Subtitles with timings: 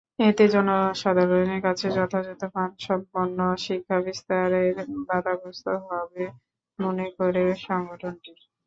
[0.21, 4.75] এতে জনসাধারণের কাছে যথাযথ মানসম্পন্ন শিক্ষা বিস্তারের
[5.09, 6.23] বাধাগ্রস্ত হবে
[6.79, 8.31] মনে করে সংগঠনটি।